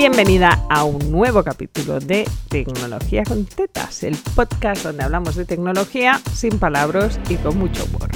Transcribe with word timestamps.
Bienvenida 0.00 0.64
a 0.70 0.84
un 0.84 1.12
nuevo 1.12 1.44
capítulo 1.44 2.00
de 2.00 2.26
Tecnología 2.48 3.22
con 3.22 3.44
Tetas, 3.44 4.02
el 4.02 4.16
podcast 4.34 4.82
donde 4.82 5.02
hablamos 5.02 5.36
de 5.36 5.44
tecnología 5.44 6.18
sin 6.32 6.58
palabras 6.58 7.20
y 7.28 7.34
con 7.34 7.58
mucho 7.58 7.84
humor. 7.84 8.08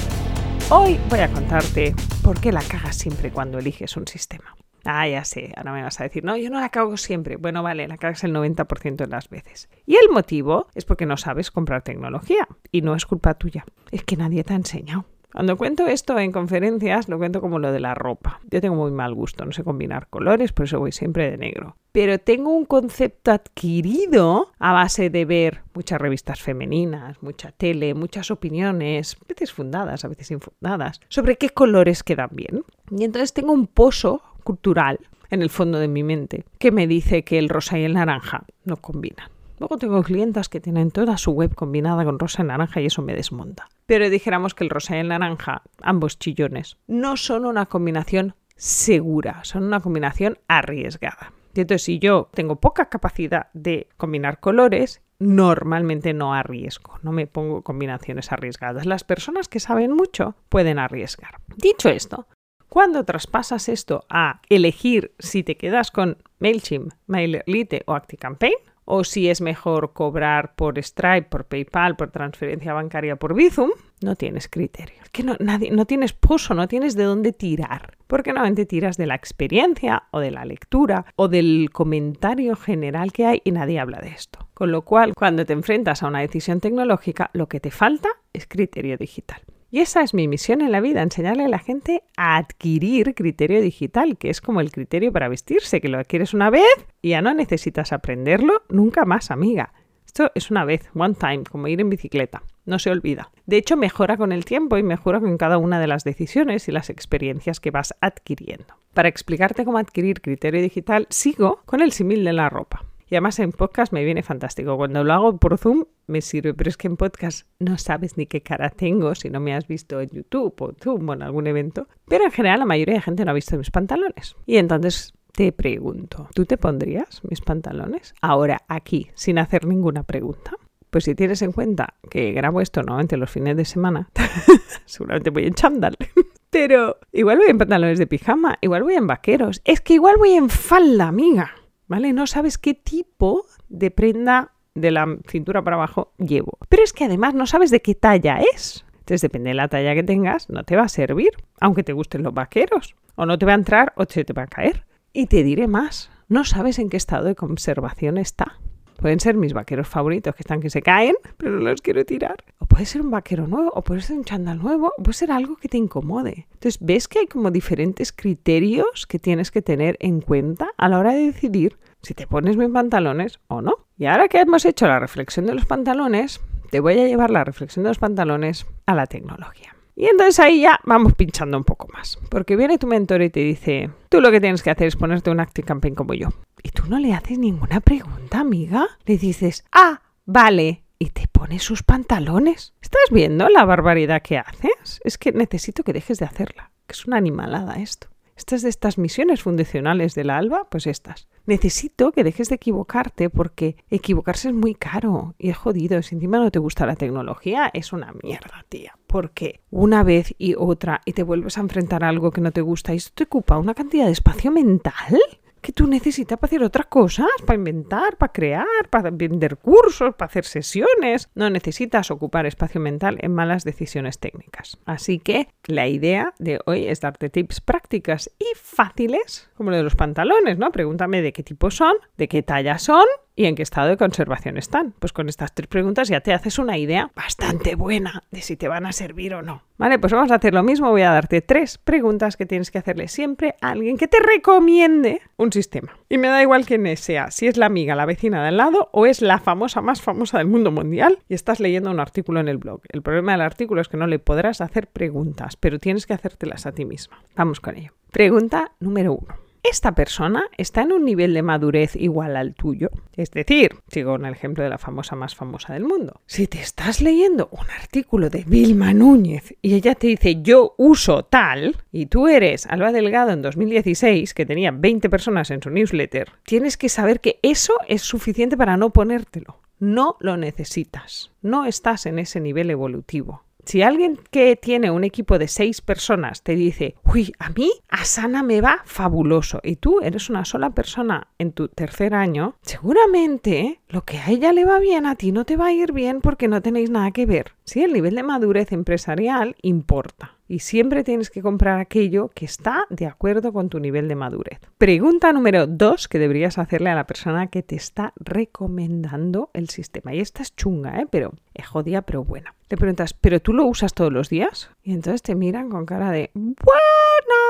Hoy 0.71 0.99
voy 1.11 1.19
a 1.19 1.31
contarte 1.31 1.93
por 2.23 2.41
qué 2.41 2.51
la 2.51 2.63
cagas 2.63 2.95
siempre 2.95 3.29
cuando 3.29 3.59
eliges 3.59 3.97
un 3.97 4.07
sistema. 4.07 4.55
Ah, 4.83 5.07
ya 5.07 5.23
sé, 5.25 5.53
ahora 5.55 5.73
me 5.73 5.83
vas 5.83 5.99
a 5.99 6.05
decir, 6.05 6.23
no, 6.23 6.35
yo 6.35 6.49
no 6.49 6.59
la 6.59 6.69
cago 6.69 6.97
siempre. 6.97 7.35
Bueno, 7.35 7.61
vale, 7.61 7.87
la 7.87 7.97
cagas 7.97 8.23
el 8.23 8.33
90% 8.33 8.95
de 8.95 9.07
las 9.07 9.29
veces. 9.29 9.69
Y 9.85 9.97
el 9.97 10.09
motivo 10.09 10.69
es 10.73 10.85
porque 10.85 11.05
no 11.05 11.17
sabes 11.17 11.51
comprar 11.51 11.83
tecnología 11.83 12.47
y 12.71 12.81
no 12.81 12.95
es 12.95 13.05
culpa 13.05 13.35
tuya, 13.35 13.63
es 13.91 14.03
que 14.03 14.17
nadie 14.17 14.43
te 14.43 14.53
ha 14.53 14.55
enseñado. 14.55 15.05
Cuando 15.35 15.57
cuento 15.57 15.85
esto 15.85 16.17
en 16.17 16.31
conferencias, 16.31 17.09
lo 17.09 17.17
cuento 17.17 17.41
como 17.41 17.59
lo 17.59 17.73
de 17.73 17.81
la 17.81 17.93
ropa. 17.93 18.39
Yo 18.49 18.61
tengo 18.61 18.77
muy 18.77 18.91
mal 18.91 19.13
gusto, 19.13 19.43
no 19.43 19.51
sé 19.51 19.65
combinar 19.65 20.07
colores, 20.07 20.53
por 20.53 20.63
eso 20.63 20.79
voy 20.79 20.93
siempre 20.93 21.29
de 21.29 21.37
negro. 21.37 21.75
Pero 21.91 22.19
tengo 22.19 22.51
un 22.51 22.63
concepto 22.63 23.31
adquirido 23.31 24.53
a 24.59 24.71
base 24.71 25.09
de 25.09 25.25
ver 25.25 25.63
muchas 25.73 25.99
revistas 25.99 26.41
femeninas, 26.41 27.21
mucha 27.21 27.51
tele, 27.51 27.93
muchas 27.95 28.31
opiniones, 28.31 29.17
a 29.21 29.25
veces 29.27 29.51
fundadas, 29.51 30.05
a 30.05 30.07
veces 30.07 30.31
infundadas, 30.31 31.01
sobre 31.09 31.35
qué 31.35 31.49
colores 31.49 32.01
quedan 32.01 32.29
bien. 32.31 32.63
Y 32.89 33.03
entonces 33.03 33.33
tengo 33.33 33.51
un 33.51 33.67
pozo 33.67 34.21
cultural 34.45 35.01
en 35.29 35.41
el 35.41 35.49
fondo 35.49 35.79
de 35.79 35.89
mi 35.89 36.03
mente 36.03 36.45
que 36.59 36.71
me 36.71 36.87
dice 36.87 37.25
que 37.25 37.39
el 37.39 37.49
rosa 37.49 37.77
y 37.77 37.83
el 37.83 37.95
naranja 37.95 38.45
no 38.63 38.77
combinan. 38.77 39.34
Luego 39.59 39.77
tengo 39.77 40.03
clientas 40.03 40.49
que 40.49 40.59
tienen 40.59 40.91
toda 40.91 41.17
su 41.17 41.31
web 41.31 41.55
combinada 41.55 42.03
con 42.03 42.19
rosa 42.19 42.43
y 42.43 42.45
naranja 42.45 42.81
y 42.81 42.87
eso 42.87 43.01
me 43.01 43.15
desmonta. 43.15 43.69
Pero 43.85 44.09
dijéramos 44.09 44.53
que 44.53 44.63
el 44.63 44.69
rosa 44.69 44.97
y 44.97 44.99
el 44.99 45.09
naranja, 45.09 45.61
ambos 45.81 46.19
chillones, 46.19 46.77
no 46.87 47.17
son 47.17 47.45
una 47.45 47.65
combinación 47.65 48.35
segura, 48.55 49.43
son 49.43 49.63
una 49.63 49.79
combinación 49.79 50.39
arriesgada. 50.47 51.33
Y 51.53 51.61
entonces, 51.61 51.83
si 51.83 51.99
yo 51.99 52.29
tengo 52.33 52.57
poca 52.57 52.89
capacidad 52.89 53.47
de 53.53 53.87
combinar 53.95 54.41
colores, 54.41 55.01
normalmente 55.19 56.13
no 56.13 56.33
arriesgo, 56.33 56.99
no 57.01 57.13
me 57.13 57.27
pongo 57.27 57.61
combinaciones 57.61 58.31
arriesgadas. 58.31 58.85
Las 58.85 59.05
personas 59.05 59.47
que 59.47 59.61
saben 59.61 59.91
mucho 59.91 60.35
pueden 60.49 60.79
arriesgar. 60.79 61.39
Dicho 61.55 61.87
esto, 61.87 62.27
cuando 62.67 63.05
traspasas 63.05 63.69
esto 63.69 64.05
a 64.09 64.41
elegir 64.49 65.15
si 65.19 65.43
te 65.43 65.55
quedas 65.55 65.91
con 65.91 66.17
MailChimp, 66.39 66.91
MailerLite 67.07 67.83
o 67.85 67.93
ActiCampaign, 67.93 68.55
o 68.85 69.03
si 69.03 69.29
es 69.29 69.41
mejor 69.41 69.93
cobrar 69.93 70.55
por 70.55 70.81
Stripe, 70.81 71.23
por 71.23 71.45
PayPal, 71.45 71.95
por 71.95 72.11
transferencia 72.11 72.73
bancaria, 72.73 73.15
por 73.15 73.33
Bizum, 73.33 73.71
no 74.01 74.15
tienes 74.15 74.47
criterio. 74.47 75.01
Que 75.11 75.23
no, 75.23 75.35
nadie, 75.39 75.71
no 75.71 75.85
tienes 75.85 76.13
pozo, 76.13 76.53
no 76.53 76.67
tienes 76.67 76.95
de 76.95 77.03
dónde 77.03 77.33
tirar. 77.33 77.97
Porque 78.07 78.31
normalmente 78.31 78.65
tiras 78.65 78.97
de 78.97 79.07
la 79.07 79.15
experiencia 79.15 80.03
o 80.11 80.19
de 80.19 80.31
la 80.31 80.45
lectura 80.45 81.05
o 81.15 81.27
del 81.27 81.69
comentario 81.71 82.55
general 82.55 83.11
que 83.11 83.25
hay 83.25 83.41
y 83.43 83.51
nadie 83.51 83.79
habla 83.79 83.99
de 83.99 84.09
esto. 84.09 84.47
Con 84.53 84.71
lo 84.71 84.83
cual, 84.83 85.13
cuando 85.15 85.45
te 85.45 85.53
enfrentas 85.53 86.03
a 86.03 86.07
una 86.07 86.19
decisión 86.19 86.59
tecnológica, 86.59 87.29
lo 87.33 87.47
que 87.47 87.59
te 87.59 87.71
falta 87.71 88.09
es 88.33 88.47
criterio 88.47 88.97
digital. 88.97 89.41
Y 89.75 89.81
esa 89.81 90.03
es 90.03 90.13
mi 90.13 90.29
misión 90.29 90.61
en 90.61 90.71
la 90.71 90.79
vida, 90.79 91.01
enseñarle 91.01 91.43
a 91.43 91.49
la 91.49 91.59
gente 91.59 92.01
a 92.15 92.37
adquirir 92.37 93.13
criterio 93.13 93.59
digital, 93.59 94.17
que 94.17 94.29
es 94.29 94.39
como 94.39 94.61
el 94.61 94.71
criterio 94.71 95.11
para 95.11 95.27
vestirse, 95.27 95.81
que 95.81 95.89
lo 95.89 95.99
adquieres 95.99 96.33
una 96.33 96.49
vez 96.49 96.63
y 97.01 97.09
ya 97.09 97.21
no 97.21 97.33
necesitas 97.33 97.91
aprenderlo 97.91 98.63
nunca 98.69 99.03
más, 99.03 99.31
amiga. 99.31 99.73
Esto 100.05 100.31
es 100.33 100.49
una 100.49 100.63
vez, 100.63 100.89
one 100.93 101.15
time, 101.15 101.43
como 101.43 101.67
ir 101.67 101.81
en 101.81 101.89
bicicleta, 101.89 102.43
no 102.63 102.79
se 102.79 102.89
olvida. 102.89 103.31
De 103.47 103.57
hecho, 103.57 103.75
mejora 103.75 104.15
con 104.15 104.31
el 104.31 104.45
tiempo 104.45 104.77
y 104.77 104.83
mejora 104.83 105.19
con 105.19 105.37
cada 105.37 105.57
una 105.57 105.77
de 105.77 105.87
las 105.87 106.05
decisiones 106.05 106.69
y 106.69 106.71
las 106.71 106.89
experiencias 106.89 107.59
que 107.59 107.71
vas 107.71 107.95
adquiriendo. 107.99 108.75
Para 108.93 109.09
explicarte 109.09 109.65
cómo 109.65 109.77
adquirir 109.77 110.21
criterio 110.21 110.61
digital, 110.61 111.05
sigo 111.09 111.63
con 111.65 111.81
el 111.81 111.91
símil 111.91 112.23
de 112.23 112.31
la 112.31 112.47
ropa. 112.47 112.84
Y 113.07 113.15
además 113.15 113.39
en 113.39 113.51
podcast 113.51 113.93
me 113.93 114.03
viene 114.03 114.23
fantástico. 114.23 114.77
Cuando 114.77 115.03
lo 115.03 115.13
hago 115.13 115.37
por 115.37 115.57
Zoom 115.57 115.85
me 116.07 116.21
sirve, 116.21 116.53
pero 116.53 116.69
es 116.69 116.77
que 116.77 116.87
en 116.87 116.97
podcast 116.97 117.47
no 117.59 117.77
sabes 117.77 118.17
ni 118.17 118.25
qué 118.25 118.41
cara 118.41 118.69
tengo 118.69 119.13
si 119.15 119.29
no 119.29 119.39
me 119.39 119.53
has 119.53 119.67
visto 119.67 120.01
en 120.01 120.09
YouTube 120.09 120.55
o 120.59 120.73
Zoom 120.73 121.09
o 121.09 121.13
en 121.13 121.21
algún 121.21 121.47
evento. 121.47 121.87
Pero 122.07 122.25
en 122.25 122.31
general 122.31 122.59
la 122.59 122.65
mayoría 122.65 122.95
de 122.95 123.01
gente 123.01 123.25
no 123.25 123.31
ha 123.31 123.35
visto 123.35 123.57
mis 123.57 123.71
pantalones. 123.71 124.35
Y 124.45 124.57
entonces 124.57 125.13
te 125.31 125.51
pregunto, 125.51 126.29
¿tú 126.33 126.45
te 126.45 126.57
pondrías 126.57 127.21
mis 127.29 127.41
pantalones? 127.41 128.13
Ahora 128.21 128.61
aquí, 128.67 129.11
sin 129.15 129.37
hacer 129.37 129.65
ninguna 129.65 130.03
pregunta. 130.03 130.51
Pues 130.89 131.03
si 131.03 131.13
tienes 131.13 131.41
en 131.41 131.51
cuenta 131.51 131.95
que 132.09 132.31
grabo 132.31 132.61
esto 132.61 132.81
normalmente 132.81 133.17
los 133.17 133.29
fines 133.29 133.57
de 133.57 133.65
semana, 133.65 134.09
seguramente 134.85 135.29
voy 135.29 135.45
en 135.45 135.53
chándal. 135.53 135.97
Pero 136.49 136.99
igual 137.11 137.39
voy 137.39 137.47
en 137.49 137.57
pantalones 137.57 137.99
de 137.99 138.07
pijama, 138.07 138.57
igual 138.61 138.83
voy 138.83 138.93
en 138.93 139.07
vaqueros. 139.07 139.61
Es 139.65 139.81
que 139.81 139.95
igual 139.95 140.15
voy 140.17 140.31
en 140.31 140.49
falda, 140.49 141.09
amiga. 141.09 141.51
¿Vale? 141.87 142.13
No 142.13 142.27
sabes 142.27 142.57
qué 142.57 142.73
tipo 142.73 143.45
de 143.69 143.91
prenda 143.91 144.51
de 144.73 144.91
la 144.91 145.05
cintura 145.27 145.63
para 145.63 145.77
abajo 145.77 146.13
llevo. 146.17 146.57
Pero 146.69 146.83
es 146.83 146.93
que 146.93 147.05
además 147.05 147.33
no 147.33 147.45
sabes 147.47 147.71
de 147.71 147.81
qué 147.81 147.95
talla 147.95 148.39
es. 148.53 148.85
Entonces, 148.99 149.21
depende 149.21 149.49
de 149.49 149.55
la 149.55 149.67
talla 149.67 149.93
que 149.93 150.03
tengas, 150.03 150.49
no 150.49 150.63
te 150.63 150.75
va 150.75 150.83
a 150.83 150.89
servir, 150.89 151.31
aunque 151.61 151.83
te 151.83 151.93
gusten 151.93 152.23
los 152.23 152.33
vaqueros. 152.33 152.95
O 153.15 153.25
no 153.25 153.37
te 153.37 153.45
va 153.45 153.53
a 153.53 153.55
entrar 153.55 153.93
o 153.95 154.05
se 154.05 154.25
te 154.25 154.33
va 154.33 154.43
a 154.43 154.47
caer. 154.47 154.85
Y 155.13 155.27
te 155.27 155.43
diré 155.43 155.67
más, 155.67 156.09
no 156.27 156.43
sabes 156.43 156.79
en 156.79 156.89
qué 156.89 156.97
estado 156.97 157.25
de 157.25 157.35
conservación 157.35 158.17
está. 158.17 158.59
Pueden 159.05 159.19
ser 159.19 159.35
mis 159.35 159.53
vaqueros 159.53 159.87
favoritos 159.87 160.33
que 160.33 160.41
están 160.41 160.61
que 160.61 160.71
se 160.71 160.81
caen, 160.81 161.13
pero 161.37 161.51
no 161.51 161.59
los 161.59 161.79
quiero 161.83 162.03
tirar. 162.05 162.43
O 162.57 162.65
puede 162.65 162.87
ser 162.87 163.03
un 163.03 163.11
vaquero 163.11 163.45
nuevo, 163.45 163.71
o 163.75 163.83
puede 163.83 164.01
ser 164.01 164.17
un 164.17 164.23
chándal 164.23 164.57
nuevo, 164.57 164.93
o 164.97 165.03
puede 165.03 165.13
ser 165.13 165.31
algo 165.31 165.57
que 165.57 165.69
te 165.69 165.77
incomode. 165.77 166.47
Entonces, 166.53 166.79
ves 166.81 167.07
que 167.07 167.19
hay 167.19 167.27
como 167.27 167.51
diferentes 167.51 168.11
criterios 168.11 169.05
que 169.05 169.19
tienes 169.19 169.51
que 169.51 169.61
tener 169.61 169.95
en 169.99 170.21
cuenta 170.21 170.69
a 170.75 170.89
la 170.89 170.97
hora 170.97 171.13
de 171.13 171.21
decidir 171.21 171.77
si 172.01 172.15
te 172.15 172.25
pones 172.25 172.57
mis 172.57 172.71
pantalones 172.71 173.39
o 173.47 173.61
no. 173.61 173.85
Y 173.95 174.05
ahora 174.07 174.27
que 174.27 174.39
hemos 174.39 174.65
hecho 174.65 174.87
la 174.87 174.97
reflexión 174.97 175.45
de 175.45 175.53
los 175.53 175.67
pantalones, 175.67 176.41
te 176.71 176.79
voy 176.79 176.93
a 176.99 177.05
llevar 177.05 177.29
la 177.29 177.43
reflexión 177.43 177.83
de 177.83 177.91
los 177.91 177.99
pantalones 177.99 178.65
a 178.87 178.95
la 178.95 179.05
tecnología. 179.05 179.74
Y 179.95 180.07
entonces 180.07 180.39
ahí 180.39 180.61
ya 180.61 180.79
vamos 180.83 181.13
pinchando 181.13 181.57
un 181.57 181.63
poco 181.63 181.87
más. 181.93 182.19
Porque 182.29 182.55
viene 182.55 182.77
tu 182.77 182.87
mentor 182.87 183.21
y 183.21 183.29
te 183.29 183.39
dice, 183.39 183.89
tú 184.09 184.19
lo 184.19 184.29
que 184.29 184.41
tienes 184.41 184.61
que 184.61 184.69
hacer 184.69 184.87
es 184.87 184.95
ponerte 184.95 185.31
un 185.31 185.39
Active 185.39 185.65
Campaign 185.65 185.95
como 185.95 186.13
yo. 186.13 186.29
Y 186.61 186.69
tú 186.69 186.83
no 186.87 186.99
le 186.99 187.13
haces 187.13 187.37
ninguna 187.39 187.79
pregunta, 187.79 188.39
amiga. 188.39 188.87
Le 189.05 189.17
dices, 189.17 189.63
ah, 189.71 190.01
vale. 190.25 190.83
Y 190.99 191.09
te 191.09 191.27
pones 191.27 191.63
sus 191.63 191.83
pantalones. 191.83 192.73
¿Estás 192.81 193.03
viendo 193.11 193.49
la 193.49 193.65
barbaridad 193.65 194.21
que 194.21 194.37
haces? 194.37 194.99
Es 195.03 195.17
que 195.17 195.31
necesito 195.31 195.83
que 195.83 195.93
dejes 195.93 196.19
de 196.19 196.25
hacerla. 196.25 196.71
Que 196.87 196.93
es 196.93 197.05
una 197.05 197.17
animalada 197.17 197.75
esto. 197.75 198.07
Estas 198.35 198.63
de 198.63 198.69
estas 198.69 198.97
misiones 198.97 199.41
fundacionales 199.43 200.13
de 200.13 200.25
la 200.25 200.37
ALBA, 200.37 200.67
pues 200.69 200.87
estas. 200.87 201.29
Necesito 201.45 202.11
que 202.11 202.25
dejes 202.25 202.49
de 202.49 202.55
equivocarte 202.55 203.29
porque 203.29 203.77
equivocarse 203.89 204.49
es 204.49 204.53
muy 204.53 204.75
caro 204.75 205.35
y 205.37 205.49
es 205.49 205.57
jodido. 205.57 206.01
Si 206.01 206.15
encima 206.15 206.37
no 206.37 206.51
te 206.51 206.59
gusta 206.59 206.85
la 206.85 206.97
tecnología, 206.97 207.71
es 207.73 207.93
una 207.93 208.13
mierda, 208.23 208.65
tía. 208.67 208.97
Porque 209.07 209.61
una 209.71 210.03
vez 210.03 210.35
y 210.37 210.55
otra 210.57 211.01
y 211.05 211.13
te 211.13 211.23
vuelves 211.23 211.57
a 211.57 211.61
enfrentar 211.61 212.03
a 212.03 212.09
algo 212.09 212.31
que 212.31 212.41
no 212.41 212.51
te 212.51 212.61
gusta 212.61 212.93
y 212.93 212.97
esto 212.97 213.11
te 213.15 213.23
ocupa 213.23 213.57
una 213.57 213.73
cantidad 213.73 214.05
de 214.05 214.11
espacio 214.11 214.51
mental 214.51 215.17
que 215.65 215.73
tú 215.73 215.87
necesitas 215.87 216.37
para 216.37 216.47
hacer 216.47 216.61
otras 216.61 216.85
cosas, 216.85 217.25
para 217.43 217.57
inventar, 217.57 218.17
para 218.17 218.31
crear, 218.31 218.87
para 218.91 219.09
vender 219.09 219.57
cursos, 219.57 220.13
para 220.13 220.27
hacer 220.27 220.45
sesiones. 220.45 221.27
No 221.33 221.49
necesitas 221.49 222.11
ocupar 222.11 222.45
espacio 222.45 222.79
mental 222.79 223.17
en 223.21 223.33
malas 223.33 223.63
decisiones 223.63 224.19
técnicas. 224.19 224.77
Así 224.85 225.17
que 225.17 225.47
la 225.67 225.87
idea 225.87 226.33
de 226.39 226.59
hoy 226.65 226.87
es 226.87 227.01
darte 227.01 227.29
tips 227.29 227.61
prácticas 227.61 228.31
y 228.39 228.45
fáciles, 228.55 229.49
como 229.55 229.71
lo 229.71 229.77
de 229.77 229.83
los 229.83 229.95
pantalones, 229.95 230.57
¿no? 230.57 230.71
Pregúntame 230.71 231.21
de 231.21 231.33
qué 231.33 231.43
tipo 231.43 231.71
son, 231.71 231.95
de 232.17 232.27
qué 232.27 232.43
talla 232.43 232.77
son 232.77 233.05
y 233.35 233.45
en 233.45 233.55
qué 233.55 233.63
estado 233.63 233.89
de 233.89 233.97
conservación 233.97 234.57
están. 234.57 234.93
Pues 234.99 235.11
con 235.11 235.27
estas 235.27 235.53
tres 235.53 235.67
preguntas 235.67 236.07
ya 236.07 236.21
te 236.21 236.33
haces 236.33 236.57
una 236.57 236.77
idea 236.77 237.11
bastante 237.15 237.75
buena 237.75 238.23
de 238.31 238.41
si 238.41 238.55
te 238.55 238.67
van 238.67 238.85
a 238.85 238.93
servir 238.93 239.33
o 239.33 239.41
no. 239.41 239.63
Vale, 239.77 239.99
pues 239.99 240.13
vamos 240.13 240.31
a 240.31 240.35
hacer 240.35 240.53
lo 240.53 240.63
mismo. 240.63 240.89
Voy 240.89 241.01
a 241.01 241.11
darte 241.11 241.41
tres 241.41 241.77
preguntas 241.77 242.37
que 242.37 242.45
tienes 242.45 242.71
que 242.71 242.77
hacerle 242.77 243.09
siempre 243.09 243.55
a 243.61 243.71
alguien 243.71 243.97
que 243.97 244.07
te 244.07 244.19
recomiende 244.19 245.21
un 245.35 245.51
sistema. 245.51 245.97
Y 246.07 246.17
me 246.17 246.29
da 246.29 246.41
igual 246.41 246.65
quién 246.65 246.85
sea, 246.95 247.31
si 247.31 247.47
es 247.47 247.57
la 247.57 247.65
amiga, 247.65 247.95
la 247.95 248.05
vecina 248.05 248.41
de 248.41 248.49
al 248.49 248.57
lado 248.57 248.89
o 248.93 249.05
es 249.05 249.21
la 249.21 249.39
famosa 249.39 249.81
más 249.81 250.01
famosa 250.01 250.37
del 250.37 250.47
mundo 250.47 250.71
mundial 250.71 251.19
y 251.27 251.33
estás 251.33 251.59
leyendo 251.59 251.91
un 251.91 251.99
artículo 251.99 252.39
en 252.39 252.47
el 252.47 252.57
blog. 252.57 252.81
El 252.89 253.01
problema 253.01 253.33
del 253.33 253.41
artículo 253.41 253.81
es 253.81 253.87
que 253.87 253.97
no 253.97 254.07
le 254.07 254.19
podrás 254.19 254.61
hacer 254.61 254.87
preguntas, 254.87 255.54
pero 255.59 255.79
tienes 255.79 256.05
que 256.05 256.13
hacértelas 256.13 256.65
a 256.65 256.71
ti 256.71 256.85
misma. 256.85 257.23
Vamos 257.35 257.59
con 257.59 257.77
ello. 257.77 257.91
Pregunta 258.11 258.71
número 258.79 259.13
uno 259.13 259.45
esta 259.69 259.93
persona 259.93 260.43
está 260.57 260.83
en 260.83 260.91
un 260.91 261.05
nivel 261.05 261.33
de 261.33 261.41
madurez 261.41 261.95
igual 261.95 262.35
al 262.35 262.53
tuyo. 262.53 262.91
Es 263.15 263.31
decir, 263.31 263.75
sigo 263.87 264.15
en 264.15 264.25
el 264.25 264.33
ejemplo 264.33 264.63
de 264.63 264.69
la 264.69 264.77
famosa 264.77 265.15
más 265.15 265.35
famosa 265.35 265.73
del 265.73 265.83
mundo. 265.83 266.21
Si 266.27 266.47
te 266.47 266.59
estás 266.61 267.01
leyendo 267.01 267.49
un 267.51 267.69
artículo 267.71 268.29
de 268.29 268.43
Vilma 268.45 268.93
Núñez 268.93 269.55
y 269.61 269.73
ella 269.73 269.95
te 269.95 270.07
dice 270.07 270.41
yo 270.41 270.75
uso 270.77 271.25
tal, 271.25 271.77
y 271.91 272.05
tú 272.05 272.27
eres 272.27 272.67
Alba 272.67 272.91
Delgado 272.91 273.31
en 273.31 273.41
2016, 273.41 274.33
que 274.33 274.45
tenía 274.45 274.71
20 274.71 275.09
personas 275.09 275.49
en 275.51 275.61
su 275.61 275.69
newsletter, 275.69 276.31
tienes 276.43 276.77
que 276.77 276.89
saber 276.89 277.19
que 277.19 277.39
eso 277.41 277.73
es 277.87 278.03
suficiente 278.03 278.57
para 278.57 278.77
no 278.77 278.91
ponértelo. 278.91 279.59
No 279.79 280.15
lo 280.19 280.37
necesitas. 280.37 281.31
No 281.41 281.65
estás 281.65 282.05
en 282.05 282.19
ese 282.19 282.39
nivel 282.39 282.69
evolutivo. 282.69 283.43
Si 283.65 283.81
alguien 283.81 284.19
que 284.31 284.55
tiene 284.55 284.91
un 284.91 285.03
equipo 285.03 285.39
de 285.39 285.47
seis 285.47 285.81
personas 285.81 286.43
te 286.43 286.55
dice, 286.55 286.95
uy, 287.03 287.33
a 287.39 287.49
mí 287.49 287.71
Asana 287.89 288.43
me 288.43 288.61
va 288.61 288.81
fabuloso. 288.85 289.59
Y 289.63 289.77
tú 289.77 290.01
eres 290.01 290.29
una 290.29 290.45
sola 290.45 290.69
persona 290.69 291.27
en 291.39 291.51
tu 291.51 291.67
tercer 291.67 292.13
año, 292.13 292.55
seguramente 292.61 293.81
lo 293.89 294.03
que 294.03 294.19
a 294.19 294.29
ella 294.29 294.51
le 294.53 294.65
va 294.65 294.79
bien 294.79 295.05
a 295.05 295.15
ti 295.15 295.31
no 295.31 295.45
te 295.45 295.57
va 295.57 295.67
a 295.67 295.73
ir 295.73 295.93
bien 295.93 296.21
porque 296.21 296.47
no 296.47 296.61
tenéis 296.61 296.89
nada 296.89 297.11
que 297.11 297.25
ver. 297.25 297.53
Sí, 297.63 297.83
el 297.83 297.93
nivel 297.93 298.15
de 298.15 298.23
madurez 298.23 298.71
empresarial 298.71 299.55
importa 299.61 300.34
y 300.47 300.59
siempre 300.59 301.03
tienes 301.03 301.29
que 301.29 301.41
comprar 301.41 301.79
aquello 301.79 302.29
que 302.33 302.45
está 302.45 302.85
de 302.89 303.05
acuerdo 303.05 303.53
con 303.53 303.69
tu 303.69 303.79
nivel 303.79 304.07
de 304.07 304.15
madurez. 304.15 304.59
Pregunta 304.77 305.33
número 305.33 305.67
dos 305.67 306.07
que 306.07 306.19
deberías 306.19 306.57
hacerle 306.57 306.89
a 306.89 306.95
la 306.95 307.07
persona 307.07 307.47
que 307.47 307.63
te 307.63 307.75
está 307.75 308.13
recomendando 308.17 309.49
el 309.53 309.69
sistema. 309.69 310.13
Y 310.13 310.19
esta 310.19 310.43
es 310.43 310.55
chunga, 310.55 310.99
¿eh? 310.99 311.07
pero 311.09 311.33
es 311.53 311.65
jodida, 311.67 312.01
pero 312.01 312.23
buena. 312.23 312.53
Le 312.69 312.77
preguntas, 312.77 313.13
¿pero 313.13 313.39
tú 313.39 313.53
lo 313.53 313.65
usas 313.65 313.93
todos 313.93 314.11
los 314.11 314.29
días? 314.29 314.69
Y 314.83 314.93
entonces 314.93 315.21
te 315.21 315.35
miran 315.35 315.69
con 315.69 315.85
cara 315.85 316.11
de, 316.11 316.31
bueno. 316.33 317.44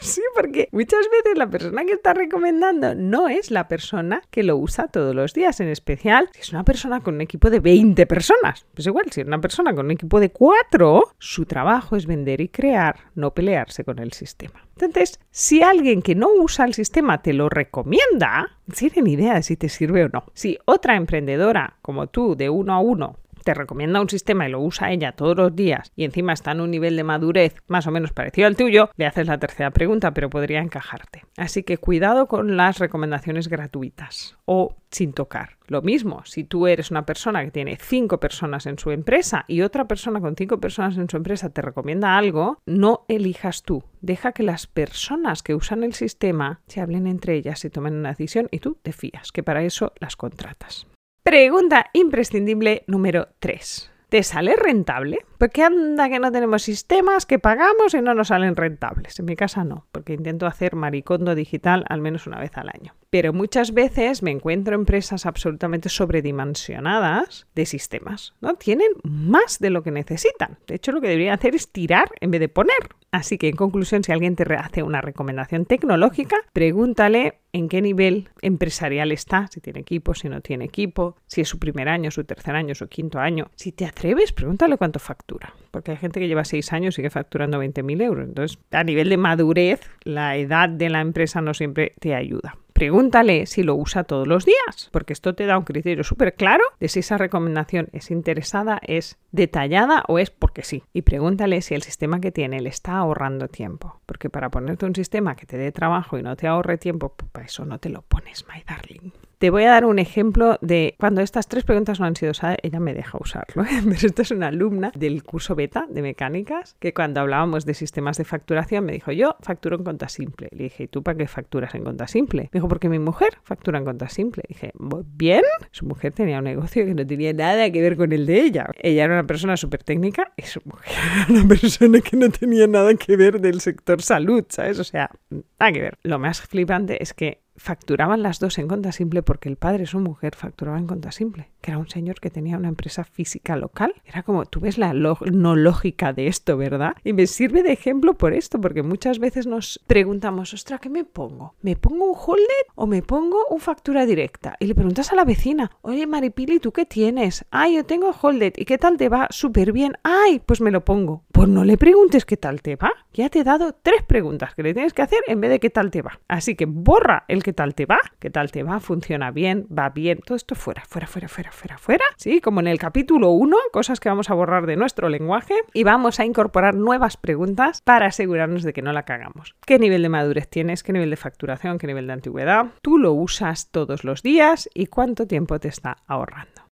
sí, 0.12 0.22
porque 0.34 0.68
muchas 0.72 1.08
veces 1.10 1.36
la 1.36 1.48
persona 1.48 1.84
que 1.84 1.92
está 1.92 2.14
recomendando 2.14 2.94
no 2.94 3.28
es 3.28 3.50
la 3.50 3.68
persona 3.68 4.22
que 4.30 4.42
lo 4.42 4.56
usa 4.56 4.88
todos 4.88 5.14
los 5.14 5.34
días, 5.34 5.60
en 5.60 5.68
especial 5.68 6.28
si 6.32 6.40
es 6.40 6.50
una 6.50 6.64
persona 6.64 7.00
con 7.00 7.14
un 7.14 7.20
equipo 7.20 7.50
de 7.50 7.60
20 7.60 8.06
personas. 8.06 8.66
Pues 8.74 8.86
igual, 8.86 9.06
si 9.10 9.20
es 9.20 9.26
una 9.26 9.40
persona 9.40 9.74
con 9.74 9.86
un 9.86 9.92
equipo 9.92 10.20
de 10.20 10.30
4, 10.30 11.14
su 11.18 11.44
trabajo 11.44 11.96
es 11.96 12.06
vender 12.06 12.40
y 12.40 12.48
crear, 12.48 12.96
no 13.14 13.34
pelearse 13.34 13.84
con 13.84 13.98
el 13.98 14.12
sistema. 14.12 14.66
Entonces, 14.78 15.20
si 15.30 15.62
alguien 15.62 16.02
que 16.02 16.14
no 16.14 16.28
usa 16.38 16.64
el 16.64 16.74
sistema 16.74 17.22
te 17.22 17.32
lo 17.32 17.48
recomienda, 17.48 18.58
tienen 18.74 19.06
idea 19.06 19.34
de 19.34 19.42
si 19.42 19.56
te 19.56 19.68
sirve 19.68 20.04
o 20.04 20.08
no. 20.08 20.24
Si 20.32 20.58
otra 20.64 20.96
emprendedora 20.96 21.76
como 21.82 22.06
tú, 22.06 22.34
de 22.36 22.48
uno 22.48 22.72
a 22.72 22.80
uno, 22.80 23.16
te 23.50 23.54
recomienda 23.54 24.00
un 24.00 24.08
sistema 24.08 24.46
y 24.46 24.52
lo 24.52 24.60
usa 24.60 24.92
ella 24.92 25.10
todos 25.10 25.36
los 25.36 25.56
días 25.56 25.90
y 25.96 26.04
encima 26.04 26.32
está 26.32 26.52
en 26.52 26.60
un 26.60 26.70
nivel 26.70 26.94
de 26.94 27.02
madurez 27.02 27.56
más 27.66 27.84
o 27.88 27.90
menos 27.90 28.12
parecido 28.12 28.46
al 28.46 28.54
tuyo, 28.54 28.90
le 28.96 29.06
haces 29.06 29.26
la 29.26 29.38
tercera 29.38 29.72
pregunta, 29.72 30.14
pero 30.14 30.30
podría 30.30 30.60
encajarte. 30.60 31.24
Así 31.36 31.64
que 31.64 31.76
cuidado 31.76 32.28
con 32.28 32.56
las 32.56 32.78
recomendaciones 32.78 33.48
gratuitas 33.48 34.38
o 34.44 34.76
sin 34.92 35.14
tocar. 35.14 35.56
Lo 35.66 35.82
mismo, 35.82 36.24
si 36.24 36.44
tú 36.44 36.68
eres 36.68 36.92
una 36.92 37.06
persona 37.06 37.44
que 37.44 37.50
tiene 37.50 37.76
cinco 37.76 38.20
personas 38.20 38.66
en 38.66 38.78
su 38.78 38.92
empresa 38.92 39.44
y 39.48 39.62
otra 39.62 39.88
persona 39.88 40.20
con 40.20 40.36
cinco 40.36 40.60
personas 40.60 40.96
en 40.96 41.10
su 41.10 41.16
empresa 41.16 41.50
te 41.50 41.60
recomienda 41.60 42.16
algo, 42.16 42.58
no 42.66 43.04
elijas 43.08 43.64
tú. 43.64 43.82
Deja 44.00 44.30
que 44.30 44.44
las 44.44 44.68
personas 44.68 45.42
que 45.42 45.56
usan 45.56 45.82
el 45.82 45.94
sistema 45.94 46.60
se 46.68 46.80
hablen 46.80 47.08
entre 47.08 47.34
ellas 47.34 47.64
y 47.64 47.70
tomen 47.70 47.94
una 47.94 48.10
decisión 48.10 48.46
y 48.52 48.60
tú 48.60 48.78
te 48.80 48.92
fías, 48.92 49.32
que 49.32 49.42
para 49.42 49.64
eso 49.64 49.92
las 49.98 50.14
contratas. 50.14 50.86
Pregunta 51.22 51.90
imprescindible 51.92 52.82
número 52.86 53.28
3. 53.40 53.92
¿Te 54.08 54.22
sale 54.22 54.56
rentable? 54.56 55.18
Porque 55.36 55.62
anda 55.62 56.08
que 56.08 56.18
no 56.18 56.32
tenemos 56.32 56.62
sistemas 56.62 57.26
que 57.26 57.38
pagamos 57.38 57.92
y 57.92 58.00
no 58.00 58.14
nos 58.14 58.28
salen 58.28 58.56
rentables. 58.56 59.18
En 59.20 59.26
mi 59.26 59.36
casa 59.36 59.62
no, 59.62 59.86
porque 59.92 60.14
intento 60.14 60.46
hacer 60.46 60.76
maricondo 60.76 61.34
digital 61.34 61.84
al 61.90 62.00
menos 62.00 62.26
una 62.26 62.40
vez 62.40 62.56
al 62.56 62.70
año. 62.70 62.94
Pero 63.10 63.34
muchas 63.34 63.74
veces 63.74 64.22
me 64.22 64.30
encuentro 64.30 64.74
empresas 64.74 65.26
absolutamente 65.26 65.90
sobredimensionadas 65.90 67.46
de 67.54 67.66
sistemas. 67.66 68.32
¿no? 68.40 68.54
Tienen 68.54 68.88
más 69.02 69.58
de 69.58 69.68
lo 69.68 69.82
que 69.82 69.90
necesitan. 69.90 70.58
De 70.66 70.76
hecho, 70.76 70.90
lo 70.90 71.02
que 71.02 71.08
deberían 71.08 71.34
hacer 71.34 71.54
es 71.54 71.70
tirar 71.70 72.10
en 72.20 72.30
vez 72.30 72.40
de 72.40 72.48
poner. 72.48 72.88
Así 73.12 73.38
que, 73.38 73.48
en 73.48 73.56
conclusión, 73.56 74.04
si 74.04 74.12
alguien 74.12 74.36
te 74.36 74.44
hace 74.54 74.82
una 74.82 75.00
recomendación 75.00 75.64
tecnológica, 75.64 76.36
pregúntale 76.52 77.40
en 77.52 77.68
qué 77.68 77.82
nivel 77.82 78.28
empresarial 78.40 79.10
está, 79.10 79.48
si 79.48 79.60
tiene 79.60 79.80
equipo, 79.80 80.14
si 80.14 80.28
no 80.28 80.40
tiene 80.40 80.64
equipo, 80.64 81.16
si 81.26 81.40
es 81.40 81.48
su 81.48 81.58
primer 81.58 81.88
año, 81.88 82.12
su 82.12 82.22
tercer 82.24 82.54
año, 82.54 82.74
su 82.76 82.86
quinto 82.88 83.18
año. 83.18 83.50
Si 83.56 83.72
te 83.72 83.84
atreves, 83.84 84.32
pregúntale 84.32 84.76
cuánto 84.76 85.00
factura, 85.00 85.54
porque 85.72 85.90
hay 85.90 85.96
gente 85.96 86.20
que 86.20 86.28
lleva 86.28 86.44
seis 86.44 86.72
años 86.72 86.94
y 86.94 86.96
sigue 86.96 87.10
facturando 87.10 87.60
20.000 87.60 88.02
euros. 88.02 88.28
Entonces, 88.28 88.58
a 88.70 88.84
nivel 88.84 89.08
de 89.08 89.16
madurez, 89.16 89.80
la 90.04 90.36
edad 90.36 90.68
de 90.68 90.88
la 90.88 91.00
empresa 91.00 91.40
no 91.40 91.52
siempre 91.52 91.94
te 91.98 92.14
ayuda. 92.14 92.56
Pregúntale 92.80 93.44
si 93.44 93.62
lo 93.62 93.74
usa 93.74 94.04
todos 94.04 94.26
los 94.26 94.46
días, 94.46 94.88
porque 94.90 95.12
esto 95.12 95.34
te 95.34 95.44
da 95.44 95.58
un 95.58 95.64
criterio 95.64 96.02
súper 96.02 96.32
claro 96.32 96.64
de 96.80 96.88
si 96.88 97.00
esa 97.00 97.18
recomendación 97.18 97.90
es 97.92 98.10
interesada, 98.10 98.80
es 98.82 99.18
detallada 99.32 100.02
o 100.08 100.18
es 100.18 100.30
porque 100.30 100.62
sí. 100.62 100.82
Y 100.94 101.02
pregúntale 101.02 101.60
si 101.60 101.74
el 101.74 101.82
sistema 101.82 102.22
que 102.22 102.32
tiene 102.32 102.58
le 102.62 102.70
está 102.70 102.96
ahorrando 102.96 103.48
tiempo, 103.48 104.00
porque 104.06 104.30
para 104.30 104.48
ponerte 104.48 104.86
un 104.86 104.94
sistema 104.94 105.36
que 105.36 105.44
te 105.44 105.58
dé 105.58 105.72
trabajo 105.72 106.16
y 106.16 106.22
no 106.22 106.36
te 106.36 106.46
ahorre 106.46 106.78
tiempo, 106.78 107.12
pues 107.14 107.30
para 107.30 107.44
eso 107.44 107.66
no 107.66 107.78
te 107.78 107.90
lo 107.90 108.00
pones, 108.00 108.46
my 108.48 108.62
darling. 108.66 109.12
Te 109.40 109.48
voy 109.48 109.64
a 109.64 109.70
dar 109.70 109.86
un 109.86 109.98
ejemplo 109.98 110.58
de 110.60 110.96
cuando 110.98 111.22
estas 111.22 111.48
tres 111.48 111.64
preguntas 111.64 111.98
no 111.98 112.04
han 112.04 112.14
sido 112.14 112.32
usadas, 112.32 112.58
ella 112.62 112.78
me 112.78 112.92
deja 112.92 113.16
usarlo. 113.18 113.64
Pero 113.84 114.06
esta 114.06 114.20
es 114.20 114.30
una 114.32 114.48
alumna 114.48 114.92
del 114.94 115.24
curso 115.24 115.54
beta 115.54 115.86
de 115.88 116.02
mecánicas 116.02 116.76
que 116.78 116.92
cuando 116.92 117.20
hablábamos 117.20 117.64
de 117.64 117.72
sistemas 117.72 118.18
de 118.18 118.24
facturación 118.26 118.84
me 118.84 118.92
dijo, 118.92 119.12
yo 119.12 119.36
facturo 119.40 119.76
en 119.76 119.84
cuenta 119.84 120.10
simple. 120.10 120.50
Le 120.50 120.64
dije, 120.64 120.82
¿y 120.82 120.88
tú 120.88 121.02
para 121.02 121.16
qué 121.16 121.26
facturas 121.26 121.74
en 121.74 121.84
cuenta 121.84 122.06
simple? 122.06 122.50
Me 122.52 122.58
dijo, 122.58 122.68
porque 122.68 122.90
mi 122.90 122.98
mujer 122.98 123.38
factura 123.42 123.78
en 123.78 123.84
cuenta 123.84 124.10
simple. 124.10 124.42
dije, 124.46 124.72
bien, 125.14 125.44
su 125.70 125.86
mujer 125.86 126.12
tenía 126.12 126.36
un 126.36 126.44
negocio 126.44 126.84
que 126.84 126.94
no 126.94 127.06
tenía 127.06 127.32
nada 127.32 127.70
que 127.72 127.80
ver 127.80 127.96
con 127.96 128.12
el 128.12 128.26
de 128.26 128.42
ella. 128.42 128.66
Ella 128.82 129.04
era 129.04 129.14
una 129.14 129.26
persona 129.26 129.56
súper 129.56 129.82
técnica 129.82 130.34
y 130.36 130.42
su 130.42 130.60
mujer 130.66 130.92
era 131.30 131.40
una 131.40 131.48
persona 131.48 132.02
que 132.02 132.14
no 132.14 132.28
tenía 132.28 132.66
nada 132.66 132.94
que 132.94 133.16
ver 133.16 133.40
del 133.40 133.62
sector 133.62 134.02
salud, 134.02 134.44
¿sabes? 134.50 134.78
O 134.78 134.84
sea, 134.84 135.10
nada 135.30 135.72
que 135.72 135.80
ver. 135.80 135.98
Lo 136.02 136.18
más 136.18 136.42
flipante 136.42 137.02
es 137.02 137.14
que 137.14 137.40
facturaban 137.60 138.22
las 138.22 138.38
dos 138.38 138.56
en 138.56 138.68
cuenta 138.68 138.90
simple 138.90 139.22
porque 139.22 139.50
el 139.50 139.56
padre 139.56 139.82
y 139.82 139.86
su 139.86 140.00
mujer 140.00 140.34
facturaban 140.34 140.80
en 140.80 140.86
cuenta 140.86 141.12
simple, 141.12 141.50
que 141.60 141.72
era 141.72 141.78
un 141.78 141.88
señor 141.88 142.20
que 142.20 142.30
tenía 142.30 142.56
una 142.56 142.68
empresa 142.68 143.04
física 143.04 143.56
local. 143.56 143.94
Era 144.04 144.22
como, 144.22 144.46
tú 144.46 144.60
ves 144.60 144.78
la 144.78 144.92
no 144.92 145.56
lógica 145.56 146.12
de 146.12 146.28
esto, 146.28 146.56
¿verdad? 146.56 146.94
Y 147.04 147.12
me 147.12 147.26
sirve 147.26 147.62
de 147.62 147.72
ejemplo 147.72 148.14
por 148.14 148.32
esto, 148.32 148.60
porque 148.60 148.82
muchas 148.82 149.18
veces 149.18 149.46
nos 149.46 149.80
preguntamos, 149.86 150.54
ostras, 150.54 150.80
¿qué 150.80 150.88
me 150.88 151.04
pongo? 151.04 151.54
¿Me 151.60 151.76
pongo 151.76 152.06
un 152.06 152.16
holded 152.16 152.66
o 152.74 152.86
me 152.86 153.02
pongo 153.02 153.44
un 153.50 153.60
factura 153.60 154.06
directa? 154.06 154.56
Y 154.60 154.66
le 154.66 154.74
preguntas 154.74 155.12
a 155.12 155.16
la 155.16 155.24
vecina, 155.24 155.70
oye 155.82 156.06
Maripili, 156.06 156.60
¿tú 156.60 156.72
qué 156.72 156.86
tienes? 156.86 157.44
Ay, 157.50 157.76
yo 157.76 157.84
tengo 157.84 158.10
holded. 158.10 158.54
¿Y 158.56 158.64
qué 158.64 158.78
tal 158.78 158.96
te 158.96 159.08
va? 159.08 159.26
Súper 159.30 159.72
bien. 159.72 159.94
Ay, 160.02 160.40
pues 160.44 160.60
me 160.60 160.70
lo 160.70 160.84
pongo. 160.84 161.24
Pues 161.32 161.48
no 161.48 161.64
le 161.64 161.76
preguntes 161.76 162.24
qué 162.24 162.36
tal 162.36 162.62
te 162.62 162.76
va. 162.76 162.92
Ya 163.12 163.28
te 163.28 163.40
he 163.40 163.44
dado 163.44 163.74
tres 163.74 164.02
preguntas 164.04 164.54
que 164.54 164.62
le 164.62 164.72
tienes 164.72 164.92
que 164.92 165.02
hacer 165.02 165.20
en 165.26 165.40
vez 165.40 165.50
de 165.50 165.60
qué 165.60 165.70
tal 165.70 165.90
te 165.90 166.02
va. 166.02 166.20
Así 166.28 166.54
que 166.54 166.66
borra 166.66 167.24
el 167.28 167.42
¿Qué 167.42 167.52
tal 167.52 167.74
te 167.74 167.86
va? 167.86 167.98
¿Qué 168.18 168.30
tal 168.30 168.52
te 168.52 168.62
va? 168.62 168.78
¿Funciona 168.78 169.30
bien? 169.30 169.66
¿Va 169.76 169.88
bien? 169.90 170.20
Todo 170.24 170.36
esto 170.36 170.54
fuera, 170.54 170.84
fuera, 170.86 171.08
fuera, 171.08 171.49
fuera, 171.50 171.78
fuera, 171.78 171.78
fuera. 171.78 172.04
Sí, 172.16 172.40
como 172.40 172.60
en 172.60 172.66
el 172.66 172.78
capítulo 172.78 173.30
1, 173.30 173.56
cosas 173.72 174.00
que 174.00 174.08
vamos 174.08 174.30
a 174.30 174.34
borrar 174.34 174.66
de 174.66 174.76
nuestro 174.76 175.08
lenguaje 175.08 175.54
y 175.72 175.84
vamos 175.84 176.20
a 176.20 176.24
incorporar 176.24 176.74
nuevas 176.74 177.16
preguntas 177.16 177.82
para 177.82 178.06
asegurarnos 178.06 178.62
de 178.62 178.72
que 178.72 178.82
no 178.82 178.92
la 178.92 179.04
cagamos. 179.04 179.54
¿Qué 179.66 179.78
nivel 179.78 180.02
de 180.02 180.08
madurez 180.08 180.48
tienes? 180.48 180.82
¿Qué 180.82 180.92
nivel 180.92 181.10
de 181.10 181.16
facturación? 181.16 181.78
¿Qué 181.78 181.86
nivel 181.86 182.06
de 182.06 182.12
antigüedad? 182.12 182.66
¿Tú 182.82 182.98
lo 182.98 183.12
usas 183.12 183.70
todos 183.70 184.04
los 184.04 184.22
días? 184.22 184.68
¿Y 184.74 184.86
cuánto 184.86 185.26
tiempo 185.26 185.58
te 185.58 185.68
está 185.68 185.98
ahorrando? 186.06 186.69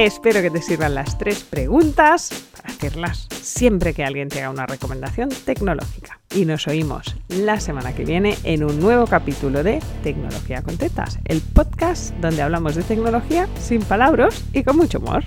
Espero 0.00 0.40
que 0.40 0.48
te 0.48 0.62
sirvan 0.62 0.94
las 0.94 1.18
tres 1.18 1.44
preguntas 1.44 2.30
para 2.56 2.72
hacerlas 2.72 3.28
siempre 3.30 3.92
que 3.92 4.02
alguien 4.02 4.30
te 4.30 4.40
haga 4.40 4.48
una 4.48 4.64
recomendación 4.64 5.28
tecnológica. 5.28 6.20
Y 6.34 6.46
nos 6.46 6.66
oímos 6.66 7.16
la 7.28 7.60
semana 7.60 7.94
que 7.94 8.06
viene 8.06 8.34
en 8.44 8.64
un 8.64 8.80
nuevo 8.80 9.06
capítulo 9.06 9.62
de 9.62 9.78
Tecnología 10.02 10.62
con 10.62 10.78
Tetas, 10.78 11.18
el 11.26 11.42
podcast 11.42 12.14
donde 12.14 12.40
hablamos 12.40 12.76
de 12.76 12.82
tecnología 12.82 13.46
sin 13.60 13.82
palabras 13.82 14.42
y 14.54 14.62
con 14.62 14.78
mucho 14.78 15.00
humor. 15.00 15.22